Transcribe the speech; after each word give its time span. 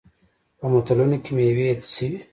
په 0.59 0.65
متلونو 0.71 1.17
کې 1.23 1.31
میوې 1.37 1.65
یادې 1.69 1.87
شوي. 1.95 2.19